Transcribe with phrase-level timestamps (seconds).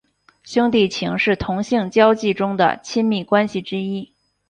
[0.41, 4.11] 兄弟情是同性交际中的亲密关系之一。